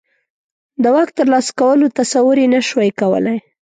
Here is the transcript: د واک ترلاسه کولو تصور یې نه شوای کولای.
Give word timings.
د 0.83 0.85
واک 0.95 1.09
ترلاسه 1.17 1.51
کولو 1.59 1.93
تصور 1.99 2.35
یې 2.41 2.47
نه 2.53 2.59
شوای 2.67 2.91
کولای. 2.99 3.37